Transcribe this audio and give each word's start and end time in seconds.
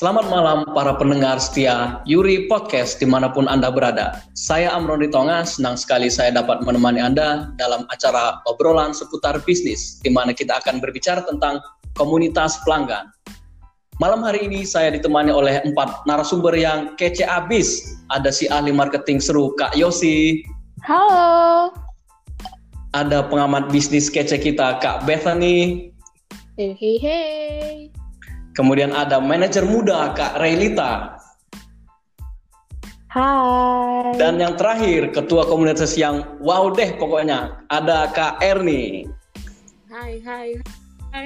Selamat 0.00 0.32
malam 0.32 0.64
para 0.72 0.96
pendengar 0.96 1.36
setia 1.36 2.00
Yuri 2.08 2.48
Podcast 2.48 2.96
di 2.96 3.04
mana 3.04 3.28
pun 3.28 3.44
Anda 3.44 3.68
berada. 3.68 4.24
Saya 4.32 4.72
Amroni 4.72 5.12
Tonga, 5.12 5.44
senang 5.44 5.76
sekali 5.76 6.08
saya 6.08 6.32
dapat 6.32 6.64
menemani 6.64 7.04
Anda 7.04 7.52
dalam 7.60 7.84
acara 7.92 8.40
obrolan 8.48 8.96
seputar 8.96 9.36
bisnis, 9.44 10.00
di 10.00 10.08
mana 10.08 10.32
kita 10.32 10.56
akan 10.56 10.80
berbicara 10.80 11.20
tentang 11.28 11.60
komunitas 12.00 12.56
pelanggan. 12.64 13.12
Malam 14.00 14.24
hari 14.24 14.48
ini 14.48 14.64
saya 14.64 14.88
ditemani 14.88 15.36
oleh 15.36 15.60
empat 15.68 16.08
narasumber 16.08 16.56
yang 16.56 16.96
kece 16.96 17.28
abis. 17.28 18.00
Ada 18.08 18.32
si 18.32 18.48
ahli 18.48 18.72
marketing 18.72 19.20
seru 19.20 19.52
Kak 19.60 19.76
Yosi. 19.76 20.40
Halo. 20.80 21.76
Ada 22.96 23.28
pengamat 23.28 23.68
bisnis 23.68 24.08
kece 24.08 24.40
kita 24.40 24.80
Kak 24.80 25.04
Bethany. 25.04 25.92
Hei 26.56 26.72
hei 26.72 26.96
hei. 26.96 27.79
Kemudian 28.60 28.92
ada 28.92 29.16
manajer 29.24 29.64
muda 29.64 30.12
Kak 30.12 30.36
Raylita. 30.36 31.16
Hai. 33.08 34.20
Dan 34.20 34.36
yang 34.36 34.52
terakhir 34.60 35.16
ketua 35.16 35.48
komunitas 35.48 35.96
yang 35.96 36.36
wow 36.44 36.68
deh 36.68 36.92
pokoknya 37.00 37.56
ada 37.72 38.12
Kak 38.12 38.44
Erni. 38.44 39.08
Hai 39.88 40.20
hai 40.20 40.60
hai. 41.08 41.24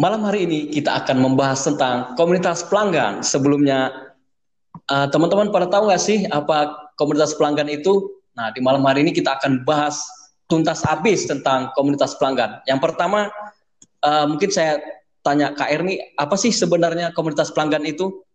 Malam 0.00 0.24
hari 0.24 0.48
ini 0.48 0.72
kita 0.72 1.04
akan 1.04 1.20
membahas 1.20 1.60
tentang 1.68 2.16
komunitas 2.16 2.64
pelanggan. 2.64 3.20
Sebelumnya 3.20 4.09
Uh, 4.90 5.06
teman-teman 5.06 5.54
pada 5.54 5.70
tahu 5.70 5.86
nggak 5.86 6.02
sih 6.02 6.26
apa 6.34 6.90
komunitas 6.98 7.38
pelanggan 7.38 7.70
itu? 7.70 8.10
Nah, 8.34 8.50
di 8.50 8.58
malam 8.58 8.82
hari 8.82 9.06
ini 9.06 9.14
kita 9.14 9.38
akan 9.38 9.62
bahas 9.62 10.02
tuntas 10.50 10.82
habis 10.82 11.30
tentang 11.30 11.70
komunitas 11.78 12.18
pelanggan. 12.18 12.58
Yang 12.66 12.90
pertama, 12.90 13.30
uh, 14.02 14.26
mungkin 14.26 14.50
saya 14.50 14.82
tanya 15.22 15.54
Kak 15.54 15.70
Erni, 15.70 16.02
apa 16.18 16.34
sih 16.34 16.50
sebenarnya 16.50 17.14
komunitas 17.14 17.54
pelanggan 17.54 17.86
itu? 17.86 18.26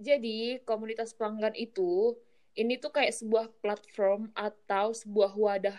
Jadi, 0.00 0.64
komunitas 0.64 1.12
pelanggan 1.12 1.52
itu 1.52 2.16
ini 2.56 2.80
tuh 2.80 2.88
kayak 2.88 3.12
sebuah 3.12 3.52
platform 3.60 4.32
atau 4.32 4.96
sebuah 4.96 5.36
wadah 5.36 5.76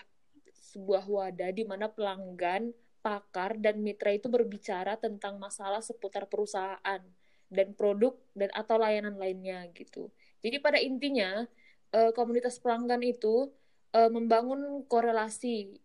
sebuah 0.74 1.06
wadah 1.06 1.50
di 1.54 1.66
mana 1.70 1.86
pelanggan, 1.86 2.74
pakar 3.06 3.62
dan 3.62 3.78
mitra 3.78 4.10
itu 4.10 4.26
berbicara 4.26 4.98
tentang 4.98 5.38
masalah 5.38 5.86
seputar 5.86 6.26
perusahaan 6.26 7.02
dan 7.54 7.78
produk 7.78 8.18
dan 8.34 8.50
atau 8.52 8.82
layanan 8.82 9.16
lainnya 9.16 9.70
gitu. 9.78 10.10
Jadi 10.44 10.58
pada 10.60 10.82
intinya 10.82 11.46
uh, 11.94 12.12
komunitas 12.12 12.60
pelanggan 12.60 13.00
itu 13.06 13.54
uh, 13.94 14.10
membangun 14.10 14.84
korelasi 14.90 15.80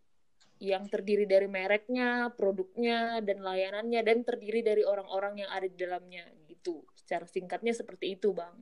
yang 0.58 0.91
terdiri 0.91 1.22
dari 1.22 1.46
mereknya, 1.46 2.34
produknya, 2.34 3.22
dan 3.22 3.46
layanannya, 3.46 4.00
dan 4.02 4.27
terdiri 4.27 4.66
dari 4.66 4.83
orang-orang 4.83 5.46
yang 5.46 5.50
ada 5.55 5.70
di 5.70 5.78
dalamnya 5.78 6.27
gitu. 6.50 6.83
Secara 6.98 7.30
singkatnya 7.30 7.70
seperti 7.70 8.19
itu, 8.19 8.34
Bang. 8.34 8.58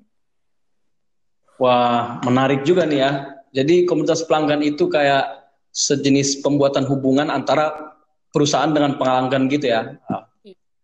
Wah, 1.57 2.21
menarik 2.21 2.69
juga 2.69 2.85
nih 2.85 3.01
ya. 3.01 3.13
Jadi 3.57 3.89
komunitas 3.89 4.29
pelanggan 4.29 4.61
itu 4.61 4.93
kayak 4.93 5.49
sejenis 5.73 6.45
pembuatan 6.45 6.85
hubungan 6.85 7.33
antara 7.33 7.97
perusahaan 8.29 8.69
dengan 8.69 9.01
pelanggan 9.01 9.49
gitu 9.49 9.73
ya. 9.73 9.97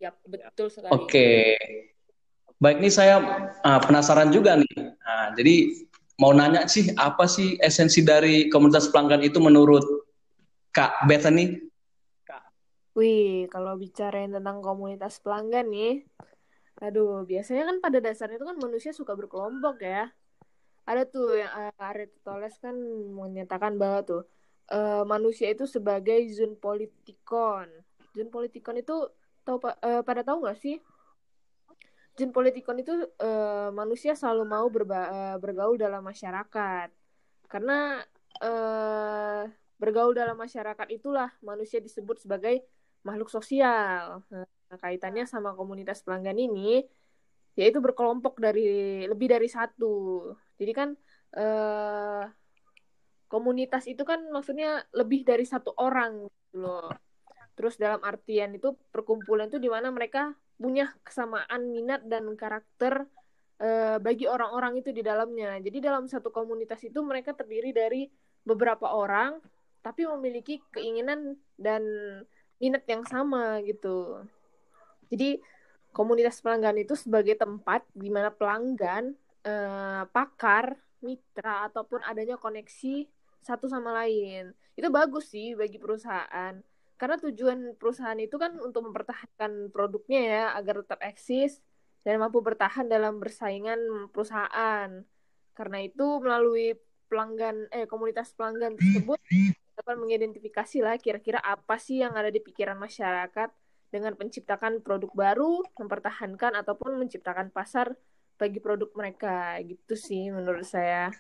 Iya, 0.01 0.17
betul 0.25 0.73
sekali. 0.73 0.91
Oke. 0.97 1.05
Okay. 1.05 1.82
Baik, 2.63 2.79
ini 2.79 2.95
saya 2.95 3.19
uh, 3.67 3.81
penasaran 3.83 4.31
juga 4.31 4.55
nih. 4.55 4.71
Nah, 4.79 5.35
jadi 5.35 5.83
mau 6.23 6.31
nanya 6.31 6.71
sih, 6.71 6.95
apa 6.95 7.27
sih 7.27 7.59
esensi 7.59 8.07
dari 8.07 8.47
komunitas 8.47 8.87
pelanggan 8.87 9.19
itu 9.27 9.43
menurut 9.43 9.83
Kak 10.71 11.11
Bethany? 11.11 11.59
Wih, 12.95 13.51
kalau 13.51 13.75
bicarain 13.75 14.31
tentang 14.31 14.63
komunitas 14.63 15.19
pelanggan 15.19 15.75
nih, 15.75 16.07
aduh, 16.79 17.27
biasanya 17.27 17.67
kan 17.67 17.77
pada 17.83 17.99
dasarnya 17.99 18.39
itu 18.39 18.47
kan 18.47 18.59
manusia 18.63 18.95
suka 18.95 19.19
berkelompok 19.19 19.83
ya. 19.83 20.15
Ada 20.87 21.03
tuh 21.11 21.43
yang 21.43 21.51
uh, 21.51 21.89
Aristoteles 21.91 22.63
kan 22.63 22.79
menyatakan 23.11 23.75
bahwa 23.75 24.07
tuh 24.07 24.23
uh, 24.71 25.03
manusia 25.03 25.51
itu 25.51 25.67
sebagai 25.67 26.21
zon 26.31 26.55
politikon. 26.55 27.67
Zon 28.15 28.31
politikon 28.31 28.79
itu 28.79 29.11
tahu 29.43 29.59
uh, 29.59 30.07
pada 30.07 30.23
tahu 30.23 30.47
nggak 30.47 30.61
sih 30.63 30.79
Jin 32.13 32.29
politikon 32.29 32.77
itu 32.77 32.93
uh, 33.25 33.73
manusia 33.73 34.13
selalu 34.13 34.45
mau 34.45 34.67
berba 34.69 35.01
uh, 35.09 35.37
bergaul 35.41 35.81
dalam 35.81 36.05
masyarakat 36.05 36.93
karena 37.49 38.05
uh, 38.45 39.49
bergaul 39.81 40.13
dalam 40.13 40.37
masyarakat 40.37 40.89
itulah 40.93 41.33
manusia 41.41 41.81
disebut 41.81 42.21
sebagai 42.21 42.63
makhluk 43.03 43.33
sosial. 43.33 44.23
Nah, 44.31 44.47
kaitannya 44.79 45.25
sama 45.25 45.57
komunitas 45.57 46.05
pelanggan 46.05 46.39
ini 46.39 46.85
yaitu 47.53 47.85
berkelompok 47.85 48.41
dari 48.41 49.05
lebih 49.05 49.29
dari 49.29 49.49
satu. 49.49 50.25
Jadi 50.57 50.73
kan 50.73 50.89
uh, 51.37 52.25
komunitas 53.29 53.89
itu 53.89 54.05
kan 54.05 54.21
maksudnya 54.33 54.85
lebih 54.97 55.25
dari 55.25 55.45
satu 55.45 55.77
orang 55.77 56.29
gitu 56.29 56.65
loh. 56.65 56.89
Terus 57.53 57.77
dalam 57.77 58.01
artian 58.01 58.57
itu 58.57 58.73
perkumpulan 58.89 59.49
itu 59.53 59.61
di 59.61 59.69
mana 59.69 59.93
mereka 59.93 60.33
punya 60.57 60.93
kesamaan 61.03 61.71
minat 61.71 62.05
dan 62.07 62.29
karakter 62.39 63.07
uh, 63.63 63.97
bagi 63.99 64.27
orang-orang 64.27 64.79
itu 64.79 64.91
di 64.91 65.03
dalamnya. 65.03 65.59
Jadi 65.63 65.79
dalam 65.83 66.07
satu 66.07 66.31
komunitas 66.35 66.83
itu 66.83 66.99
mereka 67.03 67.35
terdiri 67.35 67.71
dari 67.75 68.09
beberapa 68.43 68.91
orang 68.91 69.39
tapi 69.83 70.07
memiliki 70.07 70.63
keinginan 70.71 71.35
dan 71.59 71.83
minat 72.63 72.87
yang 72.87 73.03
sama 73.03 73.59
gitu. 73.67 74.23
Jadi 75.11 75.43
komunitas 75.91 76.39
pelanggan 76.39 76.79
itu 76.79 76.95
sebagai 76.95 77.35
tempat 77.35 77.83
di 77.93 78.09
mana 78.09 78.31
pelanggan, 78.31 79.13
uh, 79.45 80.07
pakar, 80.15 80.79
mitra 81.03 81.67
ataupun 81.69 82.01
adanya 82.07 82.39
koneksi 82.39 83.11
satu 83.43 83.67
sama 83.67 83.91
lain. 84.07 84.55
Itu 84.79 84.89
bagus 84.89 85.35
sih 85.35 85.59
bagi 85.59 85.83
perusahaan 85.83 86.63
karena 87.03 87.19
tujuan 87.19 87.75
perusahaan 87.75 88.15
itu 88.23 88.39
kan 88.39 88.55
untuk 88.63 88.87
mempertahankan 88.87 89.75
produknya 89.75 90.21
ya 90.23 90.45
agar 90.55 90.87
tetap 90.87 91.03
eksis 91.03 91.59
dan 92.07 92.23
mampu 92.23 92.39
bertahan 92.39 92.87
dalam 92.87 93.19
bersaingan 93.19 94.07
perusahaan. 94.15 95.03
Karena 95.51 95.79
itu 95.83 96.23
melalui 96.23 96.79
pelanggan 97.11 97.67
eh 97.75 97.91
komunitas 97.91 98.31
pelanggan 98.39 98.79
tersebut 98.79 99.19
dapat 99.75 99.97
mengidentifikasi 99.99 100.79
lah 100.79 100.95
kira-kira 100.95 101.43
apa 101.43 101.75
sih 101.83 102.07
yang 102.07 102.15
ada 102.15 102.31
di 102.31 102.39
pikiran 102.39 102.79
masyarakat 102.79 103.51
dengan 103.91 104.15
menciptakan 104.15 104.79
produk 104.87 105.11
baru, 105.11 105.59
mempertahankan 105.75 106.55
ataupun 106.55 107.03
menciptakan 107.03 107.51
pasar 107.51 107.99
bagi 108.39 108.63
produk 108.63 108.95
mereka 108.95 109.59
gitu 109.67 109.99
sih 109.99 110.31
menurut 110.31 110.63
saya. 110.63 111.11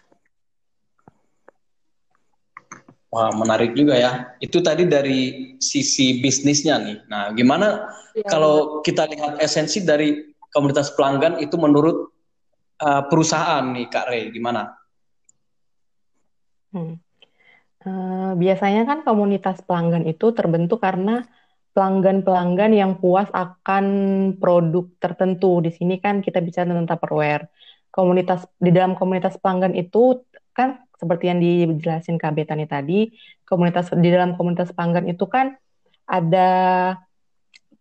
Wah, 3.12 3.28
menarik 3.36 3.76
juga 3.76 3.92
ya. 3.92 4.32
Itu 4.40 4.64
tadi 4.64 4.88
dari 4.88 5.52
sisi 5.60 6.24
bisnisnya 6.24 6.80
nih. 6.80 6.98
Nah, 7.12 7.36
gimana 7.36 7.92
ya, 8.16 8.24
kalau 8.24 8.80
kita 8.80 9.04
lihat 9.04 9.36
esensi 9.36 9.84
dari 9.84 10.32
komunitas 10.48 10.96
pelanggan 10.96 11.36
itu 11.36 11.60
menurut 11.60 12.08
uh, 12.80 13.04
perusahaan 13.12 13.68
nih, 13.68 13.92
Kak 13.92 14.08
Rey, 14.08 14.32
gimana? 14.32 14.72
Hmm. 16.72 16.96
Uh, 17.84 18.32
biasanya 18.40 18.88
kan 18.88 19.04
komunitas 19.04 19.60
pelanggan 19.60 20.08
itu 20.08 20.32
terbentuk 20.32 20.80
karena 20.80 21.28
pelanggan-pelanggan 21.76 22.72
yang 22.72 22.96
puas 22.96 23.28
akan 23.28 23.84
produk 24.40 24.88
tertentu. 24.96 25.60
Di 25.60 25.68
sini 25.68 26.00
kan 26.00 26.24
kita 26.24 26.40
bicara 26.40 26.72
tentang 26.72 26.96
Tupperware. 26.96 27.52
Komunitas 27.92 28.48
di 28.56 28.72
dalam 28.72 28.96
komunitas 28.96 29.36
pelanggan 29.36 29.76
itu 29.76 30.24
kan 30.56 30.80
seperti 31.02 31.26
yang 31.26 31.42
dijelasin 31.42 32.14
Kak 32.14 32.30
Betani 32.38 32.70
tadi, 32.70 33.10
komunitas 33.42 33.90
di 33.90 34.06
dalam 34.06 34.38
komunitas 34.38 34.70
pelanggan 34.70 35.10
itu 35.10 35.26
kan 35.26 35.58
ada 36.06 36.50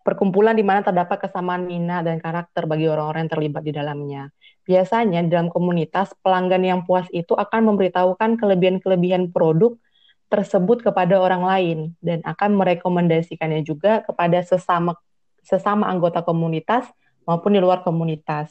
perkumpulan 0.02 0.58
di 0.58 0.66
mana 0.66 0.82
terdapat 0.82 1.30
kesamaan 1.30 1.70
minat 1.70 2.02
dan 2.02 2.18
karakter 2.18 2.66
bagi 2.66 2.90
orang-orang 2.90 3.30
yang 3.30 3.34
terlibat 3.38 3.62
di 3.62 3.74
dalamnya. 3.78 4.34
Biasanya 4.66 5.22
di 5.22 5.30
dalam 5.30 5.54
komunitas 5.54 6.18
pelanggan 6.26 6.66
yang 6.66 6.82
puas 6.90 7.06
itu 7.14 7.38
akan 7.38 7.70
memberitahukan 7.70 8.42
kelebihan-kelebihan 8.42 9.30
produk 9.30 9.78
tersebut 10.34 10.82
kepada 10.82 11.22
orang 11.22 11.44
lain 11.46 11.78
dan 12.02 12.26
akan 12.26 12.58
merekomendasikannya 12.58 13.62
juga 13.62 14.02
kepada 14.02 14.42
sesama 14.42 14.98
sesama 15.46 15.90
anggota 15.90 16.26
komunitas 16.26 16.90
maupun 17.30 17.54
di 17.54 17.62
luar 17.62 17.86
komunitas. 17.86 18.50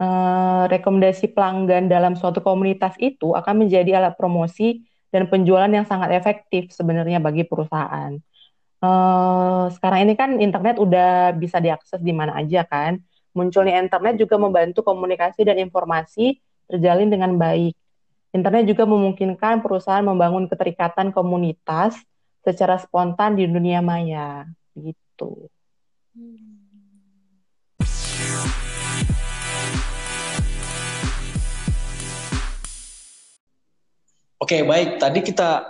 Eh, 0.00 0.64
rekomendasi 0.72 1.36
pelanggan 1.36 1.84
dalam 1.84 2.16
suatu 2.16 2.40
komunitas 2.40 2.96
itu 2.96 3.36
akan 3.36 3.68
menjadi 3.68 4.00
alat 4.00 4.16
promosi 4.16 4.80
dan 5.12 5.28
penjualan 5.28 5.68
yang 5.68 5.84
sangat 5.84 6.16
efektif 6.16 6.72
sebenarnya 6.72 7.20
bagi 7.20 7.44
perusahaan. 7.44 8.16
Uh, 8.80 9.68
sekarang 9.76 10.08
ini 10.08 10.16
kan 10.16 10.40
internet 10.40 10.80
udah 10.80 11.36
bisa 11.36 11.60
diakses 11.60 12.00
di 12.00 12.16
mana 12.16 12.32
aja 12.32 12.64
kan. 12.64 12.96
Munculnya 13.36 13.76
internet 13.76 14.16
juga 14.16 14.40
membantu 14.40 14.80
komunikasi 14.80 15.44
dan 15.44 15.60
informasi 15.60 16.40
terjalin 16.64 17.12
dengan 17.12 17.36
baik. 17.36 17.76
Internet 18.32 18.72
juga 18.72 18.88
memungkinkan 18.88 19.60
perusahaan 19.60 20.00
membangun 20.00 20.48
keterikatan 20.48 21.12
komunitas 21.12 21.92
secara 22.40 22.80
spontan 22.80 23.36
di 23.36 23.44
dunia 23.44 23.84
maya. 23.84 24.48
Gitu. 24.72 25.44
Oke, 34.50 34.66
baik. 34.66 34.98
Tadi 34.98 35.22
kita 35.22 35.62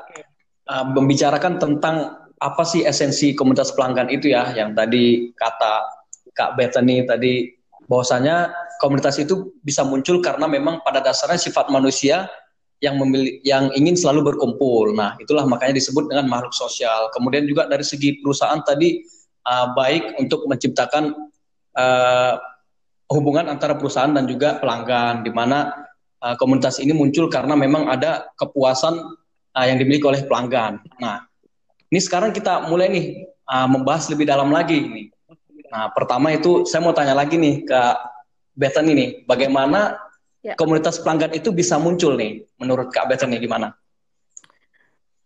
uh, 0.64 0.86
membicarakan 0.88 1.60
tentang 1.60 2.16
apa 2.40 2.64
sih 2.64 2.80
esensi 2.80 3.36
komunitas 3.36 3.76
pelanggan 3.76 4.08
itu 4.08 4.32
ya, 4.32 4.56
yang 4.56 4.72
tadi 4.72 5.36
kata 5.36 5.84
Kak 6.32 6.56
Bethany 6.56 7.04
tadi 7.04 7.60
bahwasanya 7.84 8.48
komunitas 8.80 9.20
itu 9.20 9.52
bisa 9.60 9.84
muncul 9.84 10.24
karena 10.24 10.48
memang 10.48 10.80
pada 10.80 11.04
dasarnya 11.04 11.36
sifat 11.36 11.68
manusia 11.68 12.24
yang 12.80 12.96
memilih 12.96 13.44
yang 13.44 13.68
ingin 13.76 14.00
selalu 14.00 14.32
berkumpul. 14.32 14.96
Nah, 14.96 15.12
itulah 15.20 15.44
makanya 15.44 15.76
disebut 15.76 16.08
dengan 16.08 16.24
makhluk 16.32 16.56
sosial. 16.56 17.12
Kemudian 17.12 17.44
juga 17.44 17.68
dari 17.68 17.84
segi 17.84 18.16
perusahaan 18.24 18.64
tadi 18.64 19.04
uh, 19.44 19.76
baik 19.76 20.24
untuk 20.24 20.48
menciptakan 20.48 21.12
uh, 21.76 22.32
hubungan 23.12 23.44
antara 23.52 23.76
perusahaan 23.76 24.16
dan 24.16 24.24
juga 24.24 24.56
pelanggan 24.56 25.20
di 25.20 25.28
mana 25.36 25.68
uh, 26.20 26.36
komunitas 26.36 26.78
ini 26.78 26.92
muncul 26.92 27.26
karena 27.32 27.56
memang 27.56 27.88
ada 27.88 28.28
kepuasan 28.36 28.94
uh, 29.56 29.66
yang 29.66 29.76
dimiliki 29.80 30.06
oleh 30.06 30.22
pelanggan. 30.24 30.80
Nah, 31.00 31.24
ini 31.90 32.00
sekarang 32.00 32.30
kita 32.30 32.68
mulai 32.68 32.88
nih 32.92 33.06
uh, 33.48 33.68
membahas 33.68 34.06
lebih 34.12 34.28
dalam 34.28 34.52
lagi 34.52 34.80
nih. 34.80 35.06
Nah, 35.70 35.90
pertama 35.94 36.34
itu 36.34 36.66
saya 36.66 36.82
mau 36.82 36.94
tanya 36.94 37.14
lagi 37.14 37.38
nih 37.38 37.62
ke 37.64 37.80
Bethan 38.58 38.90
ini, 38.90 39.24
bagaimana 39.24 39.96
ya. 40.42 40.58
komunitas 40.58 41.00
pelanggan 41.00 41.32
itu 41.32 41.54
bisa 41.54 41.78
muncul 41.78 42.18
nih 42.18 42.44
menurut 42.58 42.90
Kak 42.90 43.08
Bethany 43.08 43.38
gimana? 43.38 43.72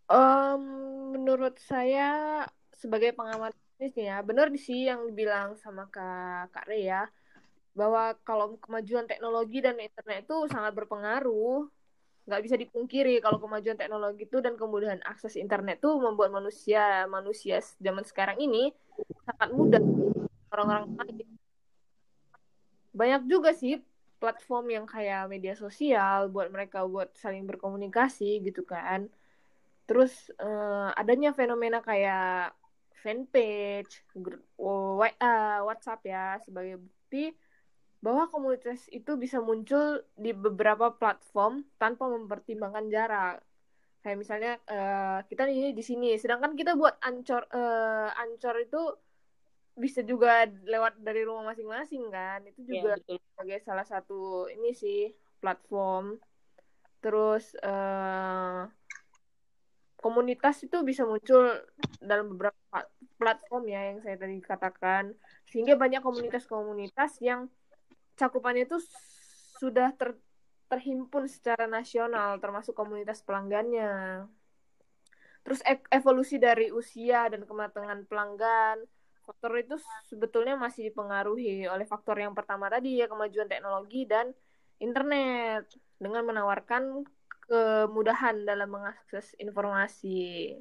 Um, 0.05 1.17
menurut 1.17 1.57
saya 1.57 2.45
sebagai 2.77 3.17
pengamat 3.17 3.57
bisnis 3.75 4.07
ya 4.07 4.23
benar 4.23 4.53
sih 4.55 4.87
yang 4.87 5.09
dibilang 5.09 5.59
sama 5.59 5.91
Kak 5.91 6.55
Kak 6.55 6.71
Re 6.71 6.85
ya 6.85 7.03
bahwa 7.75 8.15
kalau 8.23 8.55
kemajuan 8.63 9.05
teknologi 9.11 9.59
dan 9.59 9.75
internet 9.77 10.25
itu 10.25 10.47
sangat 10.47 10.73
berpengaruh. 10.73 11.67
Nggak 12.25 12.41
bisa 12.41 12.57
dipungkiri 12.57 13.21
kalau 13.21 13.37
kemajuan 13.37 13.77
teknologi 13.77 14.25
itu 14.25 14.41
dan 14.41 14.57
kemudahan 14.57 15.03
akses 15.05 15.37
internet 15.37 15.85
itu 15.85 15.93
membuat 16.01 16.33
manusia 16.33 17.05
manusia 17.05 17.61
zaman 17.77 18.07
sekarang 18.07 18.41
ini 18.41 18.73
sangat 19.29 19.51
mudah. 19.53 19.83
Orang-orang 20.49 20.89
banyak 22.95 23.23
juga 23.27 23.51
sih 23.53 23.83
platform 24.23 24.73
yang 24.73 24.87
kayak 24.89 25.29
media 25.29 25.53
sosial 25.53 26.33
buat 26.33 26.49
mereka 26.49 26.87
buat 26.89 27.13
saling 27.19 27.45
berkomunikasi 27.45 28.41
gitu 28.41 28.65
kan. 28.65 29.11
Terus 29.85 30.33
uh, 30.41 30.97
adanya 30.97 31.37
fenomena 31.37 31.85
kayak 31.85 32.57
fanpage, 33.05 34.01
WA, 34.57 35.61
WhatsApp 35.61 36.01
ya 36.09 36.41
sebagai 36.41 36.81
bukti 36.81 37.37
bahwa 38.05 38.29
komunitas 38.29 38.85
itu 38.93 39.17
bisa 39.17 39.41
muncul 39.41 40.05
di 40.13 40.37
beberapa 40.37 40.93
platform 40.93 41.65
tanpa 41.81 42.05
mempertimbangkan 42.05 42.93
jarak. 42.93 43.41
Kayak 44.05 44.19
misalnya 44.21 44.53
uh, 44.69 45.25
kita 45.25 45.49
nih 45.49 45.73
di 45.73 45.81
sini, 45.81 46.13
sedangkan 46.21 46.53
kita 46.53 46.77
buat 46.77 47.01
ancor 47.01 47.49
uh, 47.49 48.13
ancor 48.21 48.61
itu 48.61 48.83
bisa 49.73 50.05
juga 50.05 50.45
lewat 50.45 51.01
dari 51.01 51.25
rumah 51.25 51.57
masing-masing 51.57 52.13
kan. 52.13 52.45
Itu 52.45 52.69
iya, 52.69 52.73
juga 52.77 52.93
ya, 53.09 53.17
sebagai 53.17 53.59
salah 53.65 53.89
satu 53.89 54.53
ini 54.53 54.77
sih 54.77 55.09
platform. 55.41 56.21
Terus 57.01 57.57
uh, 57.65 58.69
komunitas 59.97 60.61
itu 60.61 60.77
bisa 60.85 61.09
muncul 61.09 61.57
dalam 62.05 62.37
beberapa 62.37 62.85
platform 63.17 63.65
ya 63.65 63.97
yang 63.97 64.05
saya 64.05 64.21
tadi 64.21 64.45
katakan. 64.45 65.17
Sehingga 65.49 65.81
banyak 65.81 66.05
komunitas-komunitas 66.05 67.25
yang 67.25 67.49
cakupannya 68.15 68.67
itu 68.67 68.79
sudah 69.59 69.95
ter 69.95 70.19
terhimpun 70.71 71.29
secara 71.29 71.69
nasional 71.69 72.41
termasuk 72.41 72.73
komunitas 72.73 73.21
pelanggannya 73.23 74.25
terus 75.45 75.61
evolusi 75.93 76.41
dari 76.41 76.73
usia 76.73 77.29
dan 77.29 77.45
kematangan 77.45 78.09
pelanggan 78.09 78.81
faktor 79.25 79.57
itu 79.61 79.77
sebetulnya 80.09 80.57
masih 80.57 80.89
dipengaruhi 80.89 81.69
oleh 81.69 81.85
faktor 81.85 82.17
yang 82.17 82.33
pertama 82.33 82.69
tadi 82.73 83.01
ya 83.01 83.07
kemajuan 83.09 83.49
teknologi 83.49 84.09
dan 84.09 84.33
internet 84.81 85.69
dengan 86.01 86.25
menawarkan 86.29 87.05
kemudahan 87.45 88.45
dalam 88.45 88.73
mengakses 88.73 89.37
informasi. 89.37 90.57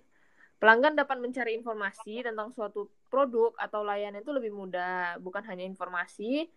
Pelanggan 0.60 0.96
dapat 0.96 1.20
mencari 1.20 1.60
informasi 1.60 2.24
tentang 2.24 2.56
suatu 2.56 2.88
produk 3.12 3.52
atau 3.60 3.84
layanan 3.84 4.24
itu 4.24 4.32
lebih 4.32 4.56
mudah, 4.56 5.20
bukan 5.20 5.44
hanya 5.44 5.68
informasi 5.68 6.48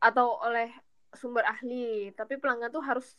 atau 0.00 0.40
oleh 0.44 0.68
sumber 1.16 1.44
ahli, 1.48 2.12
tapi 2.12 2.36
pelanggan 2.36 2.68
tuh 2.68 2.84
harus 2.84 3.16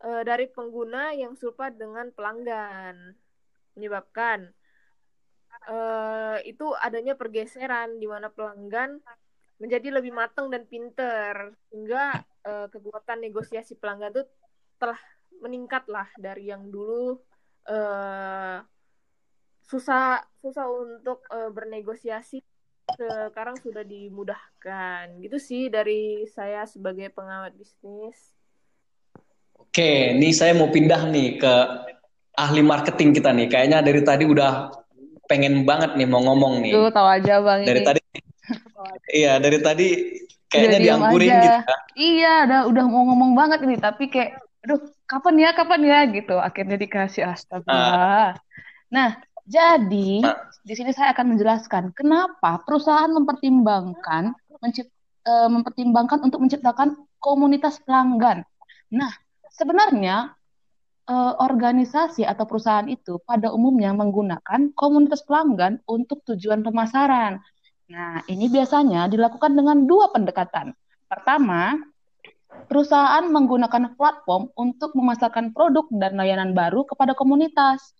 e, 0.00 0.24
dari 0.24 0.48
pengguna 0.48 1.12
yang 1.12 1.36
serupa 1.36 1.68
dengan 1.68 2.08
pelanggan. 2.14 3.12
Menyebabkan 3.74 4.54
uh, 5.68 6.38
itu 6.44 6.66
adanya 6.80 7.14
pergeseran 7.16 7.96
di 8.00 8.06
mana 8.08 8.28
pelanggan 8.28 9.00
menjadi 9.62 9.94
lebih 9.94 10.12
matang 10.12 10.50
dan 10.50 10.66
pinter 10.66 11.54
sehingga 11.70 12.20
uh, 12.44 12.66
kekuatan 12.68 13.22
negosiasi 13.22 13.78
pelanggan 13.78 14.12
itu 14.12 14.24
telah 14.76 14.98
meningkat 15.40 15.86
lah 15.86 16.08
dari 16.18 16.50
yang 16.50 16.68
dulu 16.68 17.16
uh, 17.70 18.58
susah 19.64 20.20
susah 20.42 20.66
untuk 20.68 21.24
uh, 21.30 21.48
bernegosiasi 21.48 22.42
sekarang 22.92 23.56
sudah 23.64 23.82
dimudahkan 23.82 25.16
gitu 25.24 25.36
sih 25.40 25.62
dari 25.72 26.28
saya 26.30 26.68
sebagai 26.68 27.08
pengamat 27.10 27.56
bisnis. 27.56 28.34
Oke, 29.56 30.14
ini 30.14 30.30
saya 30.30 30.54
mau 30.54 30.70
pindah 30.70 31.08
nih 31.10 31.40
ke 31.40 31.54
ahli 32.36 32.62
marketing 32.62 33.16
kita 33.16 33.34
nih. 33.34 33.50
Kayaknya 33.50 33.78
dari 33.82 34.00
tadi 34.04 34.24
udah 34.28 34.70
pengen 35.26 35.64
banget 35.64 35.96
nih 35.98 36.06
mau 36.06 36.22
ngomong 36.22 36.62
nih. 36.62 36.72
Tuh 36.76 36.90
tahu 36.92 37.08
aja 37.08 37.40
bang. 37.40 37.60
Dari 37.64 37.80
ini. 37.80 37.88
tadi. 37.88 38.00
iya 39.24 39.32
dari 39.40 39.58
tadi 39.58 39.88
kayaknya 40.52 40.78
dianggurin 40.78 41.30
gitu. 41.32 41.58
Ya. 41.58 41.76
Iya 41.94 42.34
udah 42.46 42.60
udah 42.70 42.84
mau 42.86 43.02
ngomong 43.10 43.32
banget 43.34 43.58
ini 43.64 43.76
tapi 43.80 44.12
kayak 44.12 44.38
aduh 44.64 44.80
kapan 45.04 45.34
ya 45.44 45.50
kapan 45.52 45.80
ya 45.84 45.98
gitu 46.08 46.36
akhirnya 46.38 46.76
dikasih 46.78 47.24
astaga. 47.26 47.66
Uh. 47.66 48.30
Nah 48.92 49.18
jadi 49.48 50.22
uh. 50.22 50.38
Di 50.64 50.74
sini 50.74 50.90
saya 50.96 51.12
akan 51.12 51.36
menjelaskan 51.36 51.92
kenapa 51.92 52.64
perusahaan 52.64 53.12
mempertimbangkan 53.12 54.32
mencipt, 54.64 54.90
uh, 55.28 55.48
mempertimbangkan 55.52 56.24
untuk 56.24 56.40
menciptakan 56.40 56.96
komunitas 57.20 57.78
pelanggan. 57.84 58.48
Nah 58.88 59.12
sebenarnya 59.52 60.32
uh, 61.08 61.32
organisasi 61.40 62.24
atau 62.24 62.44
perusahaan 62.48 62.88
itu 62.88 63.20
pada 63.28 63.52
umumnya 63.52 63.92
menggunakan 63.92 64.72
komunitas 64.72 65.22
pelanggan 65.24 65.84
untuk 65.84 66.24
tujuan 66.32 66.64
pemasaran. 66.64 67.40
Nah, 67.84 68.24
ini 68.32 68.48
biasanya 68.48 69.12
dilakukan 69.12 69.52
dengan 69.52 69.84
dua 69.84 70.08
pendekatan. 70.08 70.72
Pertama, 71.04 71.76
perusahaan 72.66 73.24
menggunakan 73.28 73.92
platform 73.98 74.48
untuk 74.56 74.96
memasarkan 74.96 75.52
produk 75.52 75.84
dan 75.92 76.16
layanan 76.16 76.56
baru 76.56 76.88
kepada 76.88 77.12
komunitas. 77.12 77.92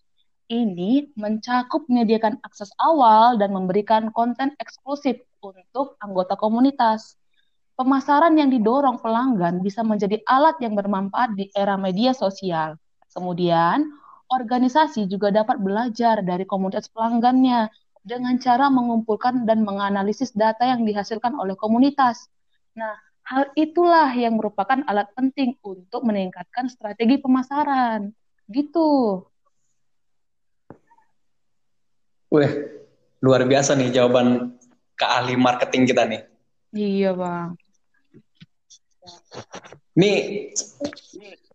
Ini 0.45 1.09
mencakup 1.17 1.89
menyediakan 1.89 2.37
akses 2.45 2.69
awal 2.77 3.41
dan 3.41 3.49
memberikan 3.49 4.13
konten 4.13 4.53
eksklusif 4.61 5.17
untuk 5.41 5.97
anggota 5.97 6.37
komunitas. 6.37 7.17
Pemasaran 7.73 8.37
yang 8.37 8.53
didorong 8.53 9.01
pelanggan 9.01 9.65
bisa 9.65 9.81
menjadi 9.81 10.21
alat 10.29 10.61
yang 10.61 10.77
bermanfaat 10.77 11.33
di 11.33 11.49
era 11.57 11.81
media 11.81 12.13
sosial. 12.13 12.77
Kemudian, 13.09 13.89
organisasi 14.29 15.09
juga 15.09 15.33
dapat 15.33 15.57
belajar 15.57 16.21
dari 16.21 16.45
komunitas 16.45 16.93
pelanggannya 16.93 17.73
dengan 18.05 18.37
cara 18.37 18.69
mengumpulkan 18.69 19.49
dan 19.49 19.65
menganalisis 19.65 20.29
data 20.37 20.61
yang 20.61 20.85
dihasilkan 20.85 21.33
oleh 21.41 21.57
komunitas. 21.57 22.29
Nah, 22.77 22.93
hal 23.25 23.49
itulah 23.57 24.13
yang 24.13 24.37
merupakan 24.37 24.85
alat 24.85 25.09
penting 25.17 25.57
untuk 25.65 26.05
meningkatkan 26.05 26.69
strategi 26.69 27.17
pemasaran. 27.17 28.13
Gitu. 28.45 29.25
Wih, 32.33 32.51
luar 33.21 33.45
biasa 33.45 33.77
nih 33.77 33.93
jawaban 33.93 34.57
ke 34.95 35.05
ahli 35.05 35.35
marketing 35.37 35.83
kita 35.89 36.03
nih. 36.07 36.21
Iya, 36.75 37.11
Bang. 37.15 37.55
Nih, 39.95 40.49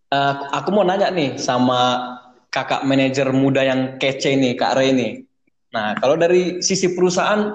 uh, 0.09 0.33
aku 0.55 0.69
mau 0.73 0.87
nanya 0.87 1.13
nih 1.13 1.37
sama 1.37 2.13
kakak 2.49 2.83
manajer 2.87 3.29
muda 3.29 3.61
yang 3.61 4.01
kece 4.01 4.33
nih, 4.35 4.57
Kak 4.57 4.79
Ray 4.79 4.91
nih. 4.95 5.13
Nah, 5.71 5.95
kalau 5.99 6.17
dari 6.19 6.59
sisi 6.59 6.91
perusahaan, 6.91 7.53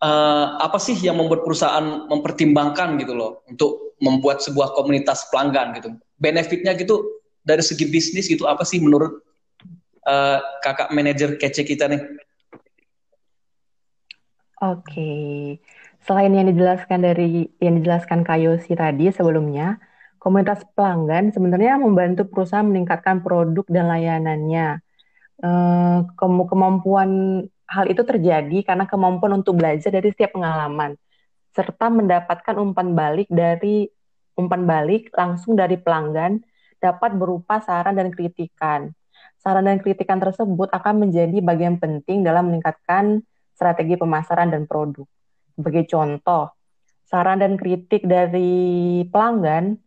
uh, 0.00 0.46
apa 0.60 0.78
sih 0.80 0.96
yang 0.96 1.18
membuat 1.18 1.44
perusahaan 1.44 2.08
mempertimbangkan 2.08 2.96
gitu 3.00 3.12
loh 3.12 3.44
untuk 3.48 3.98
membuat 4.00 4.44
sebuah 4.44 4.76
komunitas 4.76 5.28
pelanggan 5.32 5.76
gitu. 5.76 5.88
Benefitnya 6.16 6.76
gitu 6.76 7.02
dari 7.44 7.62
segi 7.64 7.88
bisnis 7.88 8.28
gitu 8.28 8.44
apa 8.48 8.64
sih 8.64 8.80
menurut 8.80 9.25
uh, 10.06 10.38
kakak 10.62 10.94
manajer 10.94 11.34
kece 11.36 11.66
kita 11.66 11.90
nih? 11.90 12.00
Oke, 14.56 15.12
selain 16.00 16.32
yang 16.32 16.48
dijelaskan 16.48 17.04
dari 17.04 17.44
yang 17.60 17.76
dijelaskan 17.82 18.24
Kayosi 18.24 18.72
tadi 18.72 19.12
sebelumnya, 19.12 19.76
komunitas 20.16 20.64
pelanggan 20.72 21.28
sebenarnya 21.28 21.76
membantu 21.76 22.24
perusahaan 22.24 22.64
meningkatkan 22.64 23.20
produk 23.20 23.68
dan 23.68 23.92
layanannya. 23.92 24.80
Uh, 25.36 26.08
kemampuan 26.16 27.44
hal 27.68 27.84
itu 27.92 28.00
terjadi 28.00 28.64
karena 28.64 28.88
kemampuan 28.88 29.36
untuk 29.36 29.60
belajar 29.60 29.92
dari 29.92 30.08
setiap 30.08 30.32
pengalaman 30.32 30.96
serta 31.52 31.92
mendapatkan 31.92 32.56
umpan 32.56 32.96
balik 32.96 33.28
dari 33.28 33.84
umpan 34.36 34.64
balik 34.64 35.12
langsung 35.12 35.56
dari 35.56 35.76
pelanggan 35.76 36.40
dapat 36.80 37.16
berupa 37.16 37.60
saran 37.60 37.96
dan 37.96 38.08
kritikan. 38.12 38.95
Saran 39.46 39.70
dan 39.70 39.78
kritikan 39.78 40.18
tersebut 40.18 40.74
akan 40.74 41.06
menjadi 41.06 41.38
bagian 41.38 41.78
penting 41.78 42.26
dalam 42.26 42.50
meningkatkan 42.50 43.22
strategi 43.54 43.94
pemasaran 43.94 44.50
dan 44.50 44.66
produk. 44.66 45.06
Sebagai 45.54 45.86
contoh, 45.86 46.50
saran 47.06 47.38
dan 47.38 47.54
kritik 47.54 48.02
dari 48.10 49.06
pelanggan 49.06 49.78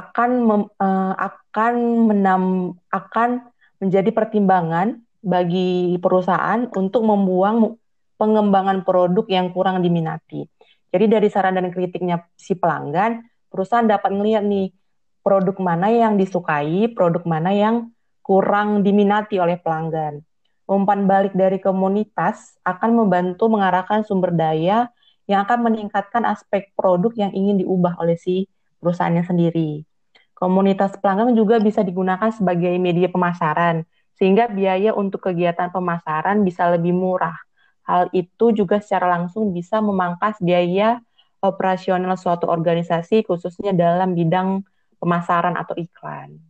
akan 0.00 0.30
mem, 0.48 0.62
uh, 0.80 1.12
akan 1.12 1.74
menam 2.08 2.42
akan 2.88 3.52
menjadi 3.84 4.10
pertimbangan 4.16 4.96
bagi 5.20 6.00
perusahaan 6.00 6.64
untuk 6.72 7.04
membuang 7.04 7.76
pengembangan 8.16 8.80
produk 8.80 9.28
yang 9.28 9.52
kurang 9.52 9.84
diminati. 9.84 10.48
Jadi 10.88 11.04
dari 11.04 11.28
saran 11.28 11.60
dan 11.60 11.68
kritiknya 11.68 12.24
si 12.32 12.56
pelanggan, 12.56 13.28
perusahaan 13.52 13.84
dapat 13.84 14.08
melihat 14.08 14.40
nih 14.40 14.72
produk 15.20 15.60
mana 15.60 15.92
yang 15.92 16.16
disukai, 16.16 16.88
produk 16.96 17.28
mana 17.28 17.52
yang 17.52 17.93
kurang 18.24 18.80
diminati 18.80 19.36
oleh 19.36 19.60
pelanggan. 19.60 20.24
Umpan 20.64 21.04
balik 21.04 21.36
dari 21.36 21.60
komunitas 21.60 22.56
akan 22.64 23.04
membantu 23.04 23.52
mengarahkan 23.52 24.00
sumber 24.00 24.32
daya 24.32 24.88
yang 25.28 25.44
akan 25.44 25.68
meningkatkan 25.68 26.24
aspek 26.24 26.72
produk 26.72 27.12
yang 27.12 27.36
ingin 27.36 27.60
diubah 27.60 28.00
oleh 28.00 28.16
si 28.16 28.48
perusahaannya 28.80 29.28
sendiri. 29.28 29.84
Komunitas 30.32 30.96
pelanggan 30.96 31.36
juga 31.36 31.60
bisa 31.60 31.84
digunakan 31.84 32.32
sebagai 32.32 32.72
media 32.80 33.12
pemasaran 33.12 33.84
sehingga 34.16 34.48
biaya 34.48 34.96
untuk 34.96 35.28
kegiatan 35.28 35.68
pemasaran 35.68 36.40
bisa 36.48 36.72
lebih 36.72 36.96
murah. 36.96 37.36
Hal 37.84 38.08
itu 38.16 38.56
juga 38.56 38.80
secara 38.80 39.20
langsung 39.20 39.52
bisa 39.52 39.84
memangkas 39.84 40.40
biaya 40.40 41.04
operasional 41.44 42.16
suatu 42.16 42.48
organisasi 42.48 43.28
khususnya 43.28 43.76
dalam 43.76 44.16
bidang 44.16 44.64
pemasaran 44.96 45.60
atau 45.60 45.76
iklan. 45.76 46.40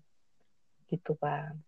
Gitu, 0.87 1.19
Pak. 1.19 1.64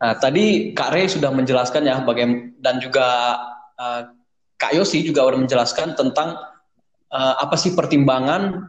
Nah, 0.00 0.16
tadi 0.16 0.72
Kak 0.72 0.96
Rey 0.96 1.08
sudah 1.08 1.28
menjelaskan 1.28 1.84
ya 1.84 2.00
bagaimana 2.04 2.52
dan 2.60 2.80
juga 2.80 3.36
uh, 3.76 4.12
Kak 4.60 4.72
Yosi 4.76 5.04
juga 5.04 5.24
sudah 5.28 5.40
menjelaskan 5.40 5.96
tentang 5.96 6.36
uh, 7.12 7.34
apa 7.40 7.56
sih 7.56 7.72
pertimbangan 7.76 8.68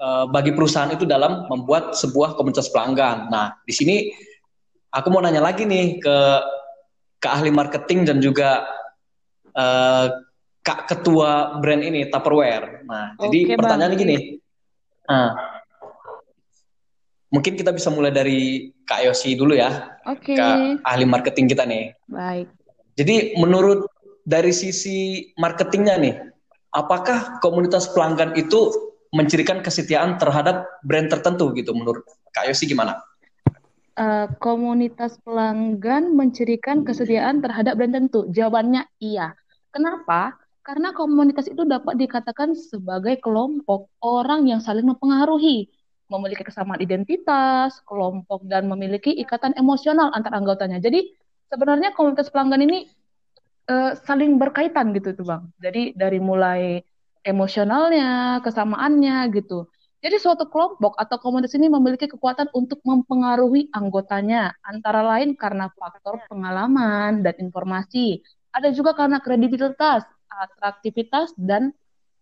uh, 0.00 0.24
bagi 0.28 0.56
perusahaan 0.56 0.92
itu 0.92 1.04
dalam 1.04 1.48
membuat 1.48 1.96
sebuah 1.96 2.36
komunitas 2.36 2.72
pelanggan. 2.72 3.28
Nah, 3.28 3.56
di 3.64 3.72
sini 3.76 3.96
aku 4.92 5.08
mau 5.12 5.20
nanya 5.20 5.44
lagi 5.44 5.68
nih 5.68 6.00
ke 6.00 6.16
ke 7.20 7.28
ahli 7.28 7.52
marketing 7.52 8.08
dan 8.08 8.20
juga 8.24 8.64
uh, 9.52 10.08
Kak 10.60 10.86
Ketua 10.92 11.56
brand 11.58 11.80
ini 11.80 12.08
Tupperware. 12.12 12.84
Nah, 12.84 13.16
Oke, 13.16 13.32
jadi 13.32 13.56
pertanyaannya 13.56 13.96
gini. 13.96 14.16
Nah, 15.08 15.32
mungkin 17.32 17.56
kita 17.56 17.72
bisa 17.72 17.88
mulai 17.88 18.12
dari 18.12 18.70
Kak 18.84 19.08
Yosi 19.08 19.38
dulu 19.38 19.56
ya. 19.56 19.96
Oke. 20.04 20.36
Kak 20.36 20.84
ahli 20.84 21.04
marketing 21.08 21.46
kita 21.48 21.64
nih. 21.64 21.96
Baik. 22.10 22.52
Jadi 23.00 23.40
menurut 23.40 23.88
dari 24.28 24.52
sisi 24.52 25.30
marketingnya 25.40 25.96
nih, 25.96 26.14
apakah 26.76 27.40
komunitas 27.40 27.88
pelanggan 27.96 28.36
itu 28.36 28.68
mencirikan 29.10 29.64
kesetiaan 29.64 30.20
terhadap 30.20 30.68
brand 30.86 31.10
tertentu 31.10 31.50
gitu 31.56 31.74
menurut 31.74 32.04
Kak 32.36 32.46
Yosi 32.46 32.68
gimana? 32.68 33.00
Uh, 33.98 34.30
komunitas 34.38 35.18
pelanggan 35.26 36.14
mencirikan 36.14 36.86
kesetiaan 36.86 37.42
terhadap 37.42 37.74
brand 37.74 37.96
tertentu? 37.96 38.28
Jawabannya 38.30 38.86
iya. 39.02 39.34
Kenapa? 39.70 40.38
Karena 40.70 40.94
komunitas 40.94 41.50
itu 41.50 41.66
dapat 41.66 41.98
dikatakan 41.98 42.54
sebagai 42.54 43.18
kelompok 43.18 43.90
orang 44.06 44.46
yang 44.46 44.62
saling 44.62 44.86
mempengaruhi, 44.86 45.66
memiliki 46.06 46.46
kesamaan 46.46 46.78
identitas, 46.78 47.82
kelompok, 47.82 48.46
dan 48.46 48.70
memiliki 48.70 49.10
ikatan 49.18 49.50
emosional 49.58 50.14
antar 50.14 50.30
anggotanya. 50.30 50.78
Jadi 50.78 51.10
sebenarnya 51.50 51.90
komunitas 51.90 52.30
pelanggan 52.30 52.62
ini 52.70 52.86
uh, 53.66 53.98
saling 54.06 54.38
berkaitan 54.38 54.94
gitu 54.94 55.10
tuh 55.18 55.26
bang. 55.26 55.42
Jadi 55.58 55.98
dari 55.98 56.22
mulai 56.22 56.86
emosionalnya, 57.26 58.38
kesamaannya 58.46 59.26
gitu. 59.42 59.66
Jadi 59.98 60.22
suatu 60.22 60.46
kelompok 60.54 60.94
atau 61.02 61.18
komunitas 61.18 61.58
ini 61.58 61.66
memiliki 61.66 62.06
kekuatan 62.06 62.46
untuk 62.54 62.78
mempengaruhi 62.86 63.74
anggotanya, 63.74 64.54
antara 64.62 65.02
lain 65.02 65.34
karena 65.34 65.66
faktor 65.74 66.22
pengalaman 66.30 67.26
dan 67.26 67.34
informasi. 67.42 68.22
Ada 68.54 68.70
juga 68.70 68.94
karena 68.94 69.18
kredibilitas, 69.18 70.06
atraktivitas, 70.30 71.34
dan 71.36 71.74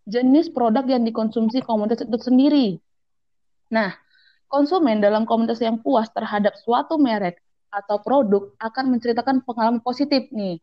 jenis 0.09 0.49
produk 0.49 0.85
yang 0.89 1.05
dikonsumsi 1.05 1.61
komunitas 1.61 2.05
itu 2.05 2.19
sendiri. 2.19 2.67
Nah, 3.69 3.93
konsumen 4.49 5.05
dalam 5.05 5.29
komunitas 5.29 5.61
yang 5.61 5.79
puas 5.85 6.09
terhadap 6.11 6.57
suatu 6.57 6.97
merek 6.97 7.39
atau 7.69 8.01
produk 8.01 8.49
akan 8.57 8.97
menceritakan 8.97 9.45
pengalaman 9.45 9.85
positif 9.85 10.33
nih 10.33 10.57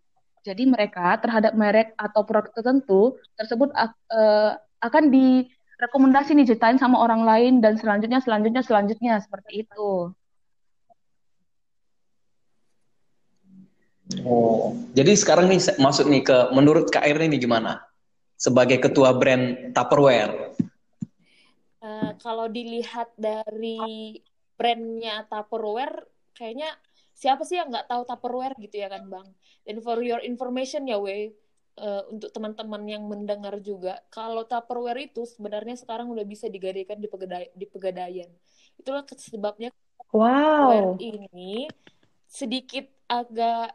jadi 0.46 0.64
mereka 0.70 1.18
terhadap 1.18 1.58
merek 1.58 1.98
atau 1.98 2.22
produk 2.22 2.54
tertentu 2.54 3.18
tersebut 3.34 3.74
uh, 3.74 4.54
akan 4.86 5.04
direkomendasi 5.10 6.38
nih 6.38 6.54
ceritain 6.54 6.78
sama 6.78 7.02
orang 7.02 7.26
lain 7.26 7.54
dan 7.66 7.82
selanjutnya 7.82 8.22
selanjutnya 8.22 8.62
selanjutnya 8.62 9.14
seperti 9.26 9.66
itu. 9.66 10.14
Oh, 14.24 14.78
jadi 14.96 15.12
sekarang 15.18 15.52
nih 15.52 15.60
masuk 15.82 16.08
nih 16.08 16.24
ke 16.24 16.38
menurut 16.56 16.88
Kak 16.88 17.04
Irni 17.04 17.36
nih 17.36 17.42
gimana? 17.44 17.84
Sebagai 18.40 18.80
ketua 18.80 19.16
brand 19.16 19.76
Tupperware. 19.76 20.56
Uh, 21.84 22.12
kalau 22.22 22.48
dilihat 22.48 23.12
dari 23.20 24.20
brandnya 24.56 25.28
Tupperware, 25.28 26.08
kayaknya 26.36 26.72
siapa 27.16 27.44
sih 27.44 27.60
yang 27.60 27.72
nggak 27.72 27.88
tahu 27.88 28.04
Tupperware 28.08 28.56
gitu 28.60 28.76
ya 28.80 28.88
kan 28.92 29.08
Bang? 29.08 29.28
Dan 29.64 29.80
for 29.82 30.00
your 30.04 30.20
information 30.24 30.86
ya 30.86 31.00
we 31.00 31.32
uh, 31.80 32.04
untuk 32.12 32.32
teman-teman 32.32 32.84
yang 32.88 33.04
mendengar 33.08 33.60
juga, 33.64 34.04
kalau 34.12 34.44
Tupperware 34.48 35.08
itu 35.08 35.24
sebenarnya 35.28 35.76
sekarang 35.80 36.12
udah 36.12 36.24
bisa 36.28 36.48
digadaikan 36.52 37.00
di, 37.00 37.08
pegadai, 37.08 37.52
di 37.56 37.66
pegadaian. 37.68 38.30
Itulah 38.76 39.08
sebabnya 39.16 39.72
wow. 40.12 41.00
ini 41.00 41.72
sedikit 42.28 42.88
agak 43.08 43.72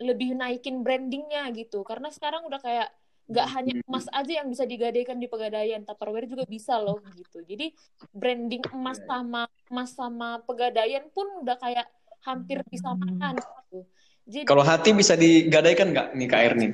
lebih 0.00 0.34
naikin 0.34 0.82
brandingnya 0.82 1.50
gitu. 1.54 1.82
Karena 1.86 2.10
sekarang 2.10 2.46
udah 2.46 2.60
kayak 2.62 2.88
nggak 3.24 3.48
hanya 3.56 3.72
emas 3.88 4.04
aja 4.12 4.44
yang 4.44 4.48
bisa 4.52 4.68
digadaikan 4.68 5.16
di 5.16 5.28
pegadaian, 5.30 5.80
Tupperware 5.84 6.28
juga 6.28 6.44
bisa 6.44 6.76
loh 6.76 7.00
gitu. 7.16 7.40
Jadi 7.44 7.72
branding 8.12 8.64
emas 8.74 9.00
sama 9.04 9.48
emas 9.72 9.90
sama 9.96 10.28
pegadaian 10.44 11.08
pun 11.08 11.24
udah 11.40 11.56
kayak 11.56 11.88
hampir 12.24 12.60
disamakan 12.68 13.36
gitu. 13.40 13.84
Jadi, 14.24 14.48
Kalau 14.48 14.64
hati 14.64 14.96
bisa 14.96 15.20
digadaikan 15.20 15.92
nggak 15.92 16.16
nih 16.16 16.28
Kak 16.32 16.40
Erni? 16.48 16.66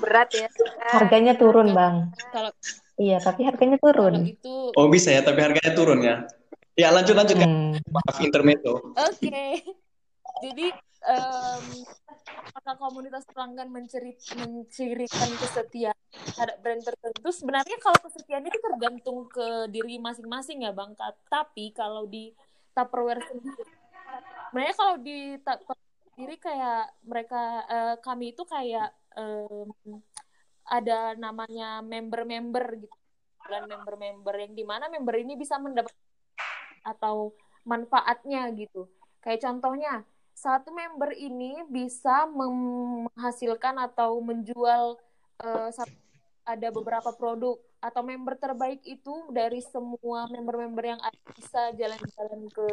Berat 0.00 0.32
ya. 0.32 0.48
Harganya 0.96 1.36
turun 1.36 1.76
bang. 1.76 2.08
Kalau 2.32 2.52
Iya, 2.98 3.22
tapi 3.22 3.46
harganya 3.46 3.78
turun. 3.78 4.26
Itu... 4.26 4.74
Oh 4.74 4.90
bisa 4.90 5.14
ya, 5.14 5.22
tapi 5.22 5.38
harganya 5.38 5.70
turun 5.70 6.02
ya. 6.02 6.26
Ya 6.74 6.90
lanjut 6.90 7.14
lanjut 7.14 7.38
hmm. 7.38 7.78
Maaf 7.94 8.18
intermezzo. 8.18 8.74
Oke. 8.74 9.30
Okay. 9.30 9.50
Jadi 10.42 10.66
um, 11.08 11.64
apakah 12.52 12.74
komunitas 12.76 13.24
pelanggan 13.32 13.72
menciri, 13.72 14.12
mencirikan 14.36 15.30
kesetiaan 15.40 15.98
terhadap 16.12 16.56
brand 16.60 16.82
tertentu? 16.84 17.28
Sebenarnya 17.32 17.76
kalau 17.80 17.98
kesetiaan 18.04 18.44
itu 18.44 18.58
tergantung 18.60 19.24
ke 19.26 19.72
diri 19.72 19.96
masing-masing 19.96 20.68
ya 20.68 20.72
bang. 20.76 20.92
Tapi 21.28 21.72
kalau 21.72 22.04
di 22.04 22.30
Tupperware 22.76 23.24
sendiri, 23.26 23.64
sebenarnya 24.52 24.74
kalau 24.76 24.94
di 25.00 25.18
sendiri 26.14 26.34
kayak 26.38 26.94
mereka 27.06 27.42
uh, 27.66 27.96
kami 28.02 28.34
itu 28.34 28.42
kayak 28.46 28.90
um, 29.14 29.70
ada 30.68 31.16
namanya 31.16 31.80
member-member 31.80 32.84
gitu 32.84 32.96
dengan 33.48 33.64
member-member 33.80 34.34
yang 34.36 34.52
di 34.52 34.64
mana 34.66 34.92
member 34.92 35.16
ini 35.16 35.38
bisa 35.40 35.56
mendapat 35.56 35.94
atau 36.84 37.32
manfaatnya 37.64 38.52
gitu. 38.52 38.86
Kayak 39.24 39.48
contohnya, 39.48 40.04
satu 40.38 40.70
member 40.70 41.10
ini 41.18 41.66
bisa 41.66 42.30
menghasilkan 42.30 43.74
atau 43.90 44.22
menjual 44.22 44.94
uh, 45.42 45.70
ada 46.46 46.68
beberapa 46.70 47.10
produk 47.10 47.58
atau 47.82 48.02
member 48.06 48.38
terbaik 48.38 48.82
itu 48.86 49.14
dari 49.34 49.58
semua 49.62 50.30
member-member 50.30 50.84
yang 50.94 51.00
bisa 51.34 51.74
jalan-jalan 51.74 52.46
ke 52.54 52.66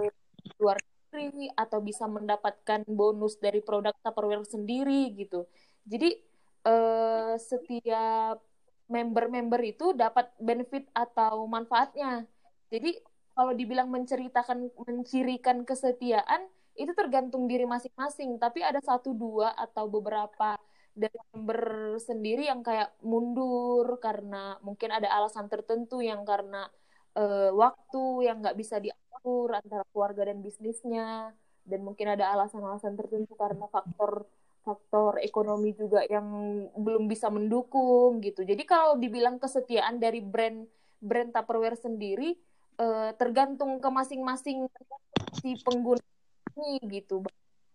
luar 0.61 0.77
negeri 1.09 1.49
atau 1.57 1.81
bisa 1.81 2.05
mendapatkan 2.05 2.85
bonus 2.85 3.41
dari 3.41 3.65
produk 3.65 3.97
Tupperware 3.97 4.45
sendiri 4.45 5.13
gitu. 5.17 5.49
Jadi 5.89 6.21
uh, 6.69 7.33
setiap 7.41 8.41
member-member 8.85 9.61
itu 9.65 9.97
dapat 9.97 10.29
benefit 10.37 10.85
atau 10.93 11.49
manfaatnya. 11.49 12.29
Jadi 12.69 13.01
kalau 13.33 13.57
dibilang 13.57 13.89
menceritakan 13.89 14.69
mencirikan 14.85 15.65
kesetiaan 15.65 16.45
itu 16.75 16.91
tergantung 16.91 17.47
diri 17.47 17.63
masing-masing 17.63 18.35
tapi 18.39 18.61
ada 18.61 18.79
satu 18.83 19.15
dua 19.15 19.55
atau 19.55 19.87
beberapa 19.87 20.59
dari 20.95 21.19
member 21.35 21.61
sendiri 21.99 22.47
yang 22.47 22.63
kayak 22.63 22.95
mundur 23.03 23.99
karena 23.99 24.55
mungkin 24.63 24.95
ada 24.95 25.11
alasan 25.11 25.51
tertentu 25.51 25.99
yang 25.99 26.23
karena 26.23 26.71
uh, 27.19 27.51
waktu 27.51 28.31
yang 28.31 28.39
nggak 28.39 28.55
bisa 28.55 28.79
diatur 28.79 29.51
antara 29.59 29.83
keluarga 29.91 30.31
dan 30.31 30.39
bisnisnya 30.39 31.35
dan 31.67 31.79
mungkin 31.83 32.15
ada 32.15 32.31
alasan-alasan 32.31 32.95
tertentu 32.95 33.35
karena 33.35 33.67
faktor 33.67 34.23
faktor 34.65 35.21
ekonomi 35.21 35.75
juga 35.77 36.01
yang 36.09 36.25
belum 36.73 37.05
bisa 37.05 37.29
mendukung 37.29 38.17
gitu. 38.25 38.41
Jadi 38.41 38.65
kalau 38.65 38.97
dibilang 38.97 39.37
kesetiaan 39.37 40.01
dari 40.01 40.25
brand 40.25 40.65
brand 40.97 41.29
Tupperware 41.29 41.77
sendiri 41.77 42.33
uh, 42.81 43.13
tergantung 43.13 43.77
ke 43.77 43.89
masing-masing 43.93 44.65
si 45.37 45.59
pengguna 45.61 46.01
ini 46.55 46.79
gitu 46.87 47.21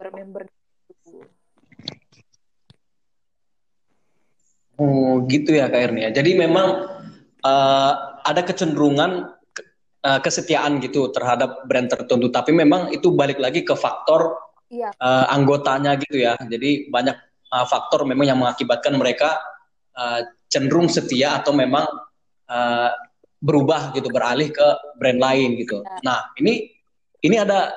bermember 0.00 0.48
gitu. 0.88 1.20
Oh 4.80 5.20
gitu 5.28 5.52
ya 5.52 5.68
Kak 5.68 5.92
Ernia. 5.92 6.08
Jadi 6.08 6.40
memang 6.40 6.88
uh, 7.44 7.92
ada 8.24 8.40
kecenderungan 8.40 9.28
uh, 10.04 10.20
kesetiaan 10.24 10.80
gitu 10.80 11.12
terhadap 11.12 11.68
brand 11.68 11.92
tertentu, 11.92 12.32
tapi 12.32 12.56
memang 12.56 12.88
itu 12.88 13.12
balik 13.12 13.36
lagi 13.36 13.60
ke 13.60 13.76
faktor 13.76 14.40
iya. 14.72 14.88
uh, 14.96 15.28
anggotanya 15.28 16.00
gitu 16.00 16.24
ya. 16.24 16.32
Jadi 16.40 16.88
banyak 16.88 17.16
uh, 17.52 17.66
faktor 17.68 18.08
memang 18.08 18.24
yang 18.32 18.40
mengakibatkan 18.40 18.96
mereka 18.96 19.36
uh, 20.00 20.24
cenderung 20.48 20.88
setia 20.88 21.36
atau 21.44 21.52
memang 21.52 21.84
uh, 22.48 22.90
berubah 23.40 23.92
gitu 23.92 24.08
beralih 24.08 24.48
ke 24.48 24.68
brand 24.96 25.20
lain 25.20 25.60
gitu. 25.60 25.84
Ya. 25.84 26.00
Nah 26.08 26.18
ini 26.40 26.72
ini 27.20 27.36
ada 27.36 27.68